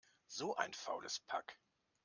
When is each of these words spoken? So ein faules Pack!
So 0.25 0.55
ein 0.55 0.73
faules 0.73 1.19
Pack! 1.27 1.59